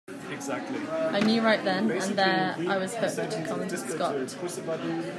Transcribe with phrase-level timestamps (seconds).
[0.09, 4.79] I knew right then and there I was hooked, commented Scott.